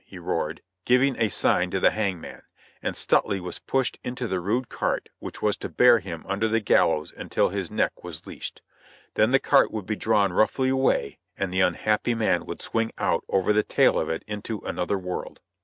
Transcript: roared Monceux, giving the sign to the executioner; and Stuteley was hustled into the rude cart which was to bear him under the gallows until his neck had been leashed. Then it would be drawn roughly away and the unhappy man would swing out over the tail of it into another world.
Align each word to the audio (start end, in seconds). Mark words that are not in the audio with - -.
roared 0.13 0.61
Monceux, 0.61 0.85
giving 0.85 1.13
the 1.13 1.29
sign 1.29 1.69
to 1.69 1.79
the 1.79 1.85
executioner; 1.89 2.47
and 2.81 2.95
Stuteley 2.95 3.39
was 3.39 3.61
hustled 3.71 3.99
into 4.03 4.27
the 4.27 4.39
rude 4.39 4.67
cart 4.67 5.09
which 5.19 5.43
was 5.43 5.55
to 5.57 5.69
bear 5.69 5.99
him 5.99 6.25
under 6.27 6.47
the 6.47 6.59
gallows 6.59 7.13
until 7.15 7.49
his 7.49 7.69
neck 7.69 7.93
had 8.01 8.01
been 8.11 8.15
leashed. 8.25 8.63
Then 9.13 9.31
it 9.35 9.47
would 9.71 9.85
be 9.85 9.95
drawn 9.95 10.33
roughly 10.33 10.69
away 10.69 11.19
and 11.37 11.53
the 11.53 11.61
unhappy 11.61 12.15
man 12.15 12.47
would 12.47 12.63
swing 12.63 12.91
out 12.97 13.23
over 13.29 13.53
the 13.53 13.61
tail 13.61 13.99
of 13.99 14.09
it 14.09 14.23
into 14.27 14.59
another 14.61 14.97
world. 14.97 15.39